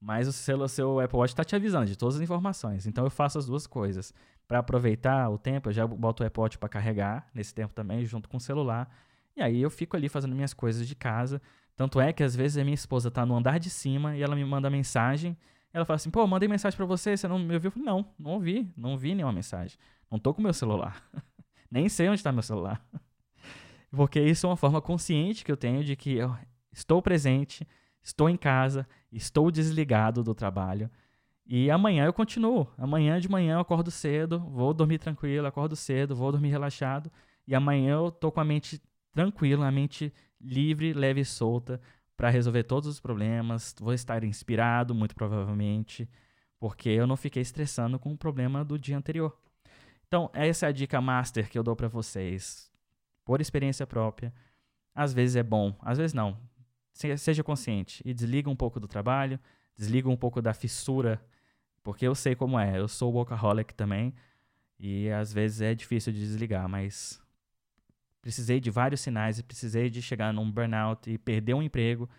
Mas 0.06 0.28
o 0.28 0.32
seu, 0.32 0.68
seu 0.68 1.00
Apple 1.00 1.18
Watch 1.18 1.34
está 1.34 1.44
te 1.44 1.56
avisando 1.56 1.88
de 1.88 1.98
todas 1.98 2.18
as 2.18 2.22
informações. 2.22 2.86
Então 2.86 3.04
eu 3.04 3.10
faço 3.10 3.40
as 3.40 3.48
duas 3.48 3.66
coisas. 3.66 4.14
Para 4.48 4.60
aproveitar 4.60 5.28
o 5.32 5.38
tempo, 5.40 5.70
eu 5.70 5.74
já 5.74 5.88
boto 5.88 6.22
o 6.22 6.28
Apple 6.28 6.42
Watch 6.42 6.60
para 6.60 6.70
carregar 6.70 7.28
nesse 7.34 7.56
tempo 7.56 7.74
também, 7.74 8.06
junto 8.06 8.30
com 8.30 8.38
o 8.38 8.40
celular. 8.40 8.88
E 9.36 9.42
aí 9.42 9.60
eu 9.60 9.70
fico 9.72 9.98
ali 9.98 10.08
fazendo 10.08 10.36
minhas 10.36 10.54
coisas 10.54 10.88
de 10.88 10.94
casa. 10.94 11.42
Tanto 11.76 12.00
é 12.00 12.14
que 12.14 12.22
às 12.22 12.36
vezes 12.36 12.56
a 12.56 12.64
minha 12.64 12.76
esposa 12.76 13.10
tá 13.10 13.26
no 13.26 13.36
andar 13.36 13.58
de 13.58 13.72
cima 13.72 14.16
e 14.16 14.22
ela 14.22 14.36
me 14.36 14.46
manda 14.46 14.70
mensagem. 14.70 15.36
Ela 15.74 15.86
fala 15.86 15.96
assim: 15.96 16.12
pô, 16.12 16.28
mandei 16.28 16.48
mensagem 16.48 16.78
para 16.78 16.86
você, 16.86 17.18
você 17.18 17.28
não 17.28 17.40
me 17.40 17.56
ouviu? 17.56 17.70
Eu 17.70 17.72
falei: 17.72 17.88
não, 17.88 18.06
não 18.20 18.32
ouvi, 18.34 18.72
não 18.78 18.92
ouvi 18.92 19.16
nenhuma 19.16 19.34
mensagem. 19.34 19.76
Não 20.12 20.20
tô 20.20 20.36
com 20.36 20.42
meu 20.42 20.54
celular. 20.54 21.04
Nem 21.72 21.90
sei 21.90 22.10
onde 22.10 22.20
está 22.20 22.32
meu 22.32 22.44
celular. 22.44 22.80
Porque 23.90 24.20
isso 24.22 24.46
é 24.46 24.50
uma 24.52 24.56
forma 24.56 24.80
consciente 24.84 25.44
que 25.44 25.52
eu 25.52 25.58
tenho 25.58 25.84
de 25.84 25.96
que 25.96 26.14
eu 26.16 26.38
estou 26.72 27.02
presente, 27.02 27.68
estou 28.06 28.30
em 28.30 28.38
casa, 28.38 28.88
estou 29.12 29.50
desligado 29.50 30.24
do 30.24 30.36
trabalho. 30.36 30.92
E 31.44 31.72
amanhã 31.72 32.06
eu 32.06 32.14
continuo. 32.14 32.68
Amanhã 32.78 33.20
de 33.20 33.28
manhã 33.28 33.56
eu 33.56 33.60
acordo 33.60 33.90
cedo, 33.90 34.40
vou 34.40 34.74
dormir 34.74 35.00
tranquilo, 35.00 35.48
acordo 35.48 35.76
cedo, 35.76 36.16
vou 36.16 36.32
dormir 36.32 36.50
relaxado. 36.52 37.12
E 37.48 37.56
amanhã 37.56 37.94
eu 37.94 38.12
tô 38.12 38.32
com 38.32 38.40
a 38.40 38.46
mente 38.46 38.80
tranquila, 39.12 39.68
a 39.68 39.72
mente 39.72 40.14
livre, 40.40 40.94
leve 40.94 41.22
e 41.22 41.26
solta 41.26 41.82
para 42.16 42.30
resolver 42.30 42.64
todos 42.64 42.88
os 42.88 43.00
problemas. 43.00 43.76
Vou 43.80 43.94
estar 43.94 44.24
inspirado, 44.24 44.94
muito 44.94 45.16
provavelmente, 45.16 46.08
porque 46.60 46.90
eu 46.90 47.08
não 47.08 47.18
fiquei 47.18 47.42
estressando 47.42 47.98
com 47.98 48.14
o 48.14 48.18
problema 48.18 48.64
do 48.64 48.78
dia 48.78 48.98
anterior. 48.98 49.36
Então, 50.08 50.30
essa 50.32 50.68
é 50.68 50.70
a 50.70 50.72
dica 50.72 51.02
master 51.02 51.50
que 51.50 51.58
eu 51.58 51.64
dou 51.64 51.76
para 51.76 51.88
vocês, 51.88 52.72
por 53.26 53.42
experiência 53.42 53.88
própria. 53.88 54.32
Às 54.94 55.12
vezes 55.12 55.36
é 55.36 55.44
bom, 55.44 55.76
às 55.82 55.98
vezes 55.98 56.14
não. 56.14 56.38
Seja 56.96 57.44
consciente 57.44 58.02
e 58.06 58.14
desliga 58.14 58.50
um 58.50 58.56
pouco 58.56 58.80
do 58.80 58.88
trabalho, 58.88 59.38
desliga 59.76 60.08
um 60.08 60.16
pouco 60.16 60.42
da 60.42 60.54
fissura, 60.54 61.22
porque 61.84 62.08
eu 62.08 62.16
sei 62.16 62.36
como 62.36 62.58
é. 62.58 62.80
Eu 62.80 62.88
sou 62.88 63.14
workaholic 63.14 63.74
também 63.74 64.14
e 64.80 65.10
às 65.10 65.34
vezes 65.34 65.60
é 65.60 65.76
difícil 65.76 66.14
de 66.14 66.20
desligar, 66.20 66.70
mas 66.70 67.22
precisei 68.22 68.62
de 68.62 68.72
vários 68.72 69.02
sinais 69.02 69.38
e 69.38 69.44
precisei 69.44 69.90
de 69.90 70.02
chegar 70.02 70.34
num 70.34 70.50
burnout 70.50 71.12
e 71.12 71.18
perder 71.18 71.54
um 71.54 71.62
emprego 71.62 72.10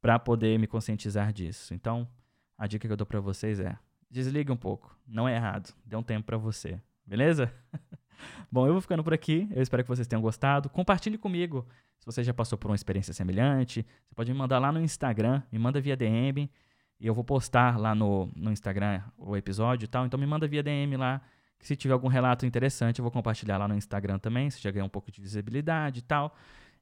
para 0.00 0.18
poder 0.18 0.58
me 0.58 0.66
conscientizar 0.66 1.30
disso. 1.30 1.74
Então, 1.74 2.08
a 2.56 2.66
dica 2.66 2.88
que 2.88 2.92
eu 2.92 2.96
dou 2.96 3.06
para 3.06 3.20
vocês 3.20 3.60
é: 3.60 3.78
desligue 4.10 4.50
um 4.50 4.56
pouco, 4.56 4.98
não 5.06 5.28
é 5.28 5.36
errado, 5.36 5.74
dê 5.84 5.94
um 5.94 6.02
tempo 6.02 6.24
para 6.24 6.38
você, 6.38 6.80
beleza? 7.06 7.52
Bom, 8.50 8.66
eu 8.66 8.72
vou 8.72 8.80
ficando 8.80 9.02
por 9.02 9.12
aqui. 9.12 9.48
Eu 9.54 9.62
espero 9.62 9.82
que 9.82 9.88
vocês 9.88 10.06
tenham 10.06 10.22
gostado. 10.22 10.68
Compartilhe 10.68 11.18
comigo 11.18 11.66
se 11.98 12.06
você 12.06 12.22
já 12.22 12.34
passou 12.34 12.58
por 12.58 12.70
uma 12.70 12.74
experiência 12.74 13.12
semelhante. 13.12 13.86
Você 14.06 14.14
pode 14.14 14.32
me 14.32 14.38
mandar 14.38 14.58
lá 14.58 14.72
no 14.72 14.80
Instagram, 14.80 15.42
me 15.50 15.58
manda 15.58 15.80
via 15.80 15.96
DM 15.96 16.50
e 17.00 17.06
eu 17.06 17.14
vou 17.14 17.24
postar 17.24 17.78
lá 17.78 17.94
no, 17.94 18.30
no 18.34 18.50
Instagram 18.52 19.02
o 19.16 19.36
episódio 19.36 19.84
e 19.84 19.88
tal. 19.88 20.06
Então 20.06 20.18
me 20.18 20.26
manda 20.26 20.46
via 20.46 20.62
DM 20.62 20.96
lá 20.96 21.20
que 21.58 21.66
se 21.66 21.76
tiver 21.76 21.94
algum 21.94 22.08
relato 22.08 22.44
interessante, 22.44 22.98
eu 22.98 23.02
vou 23.04 23.12
compartilhar 23.12 23.56
lá 23.56 23.68
no 23.68 23.76
Instagram 23.76 24.18
também, 24.18 24.50
se 24.50 24.60
já 24.60 24.70
ganhar 24.70 24.84
um 24.84 24.88
pouco 24.88 25.12
de 25.12 25.20
visibilidade 25.20 26.00
e 26.00 26.02
tal. 26.02 26.36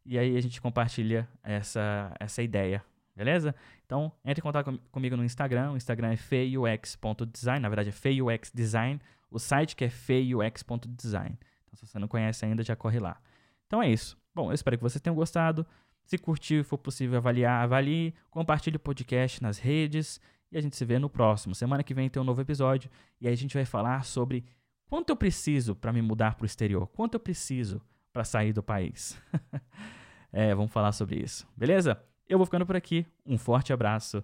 E 0.06 0.18
aí 0.18 0.36
a 0.36 0.40
gente 0.40 0.58
compartilha 0.60 1.28
essa, 1.42 2.14
essa 2.18 2.42
ideia, 2.42 2.82
Beleza? 3.20 3.54
Então, 3.84 4.10
entre 4.24 4.40
em 4.40 4.42
contato 4.42 4.64
com, 4.64 4.78
comigo 4.90 5.14
no 5.14 5.22
Instagram. 5.22 5.72
O 5.72 5.76
Instagram 5.76 6.12
é 6.12 6.16
feiux.design. 6.16 7.60
Na 7.60 7.68
verdade, 7.68 7.90
é 7.90 7.92
feiuxdesign. 7.92 8.98
O 9.30 9.38
site 9.38 9.76
que 9.76 9.84
é 9.84 9.90
feiux.design. 9.90 11.38
Então, 11.62 11.74
se 11.74 11.86
você 11.86 11.98
não 11.98 12.08
conhece 12.08 12.44
ainda, 12.44 12.62
já 12.62 12.74
corre 12.74 12.98
lá. 12.98 13.20
Então 13.66 13.82
é 13.82 13.88
isso. 13.88 14.18
Bom, 14.34 14.50
eu 14.50 14.54
espero 14.54 14.76
que 14.76 14.82
vocês 14.82 15.00
tenham 15.00 15.14
gostado. 15.14 15.66
Se 16.04 16.18
curtir, 16.18 16.64
for 16.64 16.78
possível 16.78 17.18
avaliar, 17.18 17.62
avalie. 17.62 18.14
Compartilhe 18.30 18.76
o 18.76 18.80
podcast 18.80 19.42
nas 19.42 19.58
redes. 19.58 20.20
E 20.50 20.58
a 20.58 20.60
gente 20.60 20.76
se 20.76 20.84
vê 20.84 20.98
no 20.98 21.08
próximo. 21.08 21.54
Semana 21.54 21.84
que 21.84 21.94
vem 21.94 22.08
tem 22.08 22.20
um 22.20 22.24
novo 22.24 22.40
episódio. 22.40 22.90
E 23.20 23.28
aí 23.28 23.32
a 23.32 23.36
gente 23.36 23.54
vai 23.54 23.64
falar 23.64 24.04
sobre 24.04 24.44
quanto 24.88 25.10
eu 25.10 25.16
preciso 25.16 25.76
para 25.76 25.92
me 25.92 26.02
mudar 26.02 26.34
para 26.34 26.42
o 26.42 26.46
exterior. 26.46 26.88
Quanto 26.88 27.14
eu 27.14 27.20
preciso 27.20 27.80
para 28.12 28.24
sair 28.24 28.52
do 28.52 28.62
país. 28.62 29.16
é, 30.32 30.52
vamos 30.52 30.72
falar 30.72 30.90
sobre 30.90 31.22
isso. 31.22 31.46
Beleza? 31.56 32.02
Eu 32.28 32.38
vou 32.38 32.46
ficando 32.46 32.66
por 32.66 32.74
aqui. 32.74 33.06
Um 33.24 33.38
forte 33.38 33.72
abraço 33.72 34.22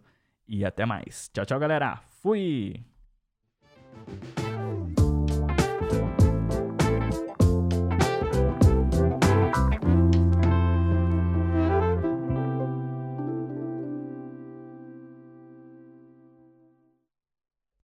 e 0.48 0.64
até 0.64 0.84
mais. 0.84 1.30
Tchau, 1.32 1.46
tchau, 1.46 1.58
galera. 1.58 1.96
Fui! 2.20 2.84